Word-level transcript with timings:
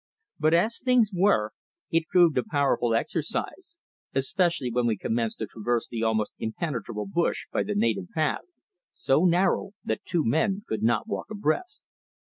But 0.39 0.55
as 0.55 0.79
things 0.83 1.11
were 1.13 1.51
it 1.91 2.07
proved 2.07 2.35
a 2.39 2.43
powerful 2.43 2.95
exercise, 2.95 3.77
especially 4.15 4.71
when 4.71 4.87
we 4.87 4.97
commenced 4.97 5.37
to 5.37 5.45
traverse 5.45 5.87
the 5.87 6.01
almost 6.01 6.31
impenetrable 6.39 7.05
bush 7.05 7.45
by 7.51 7.61
the 7.61 7.75
native 7.75 8.09
path, 8.15 8.41
so 8.93 9.25
narrow 9.25 9.73
that 9.85 10.03
two 10.03 10.25
men 10.25 10.63
could 10.67 10.81
not 10.81 11.05
walk 11.07 11.29
abreast. 11.29 11.83